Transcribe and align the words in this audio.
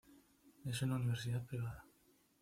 Es 0.65 0.81
una 0.81 0.95
universidad 0.95 1.45
privada. 1.45 1.85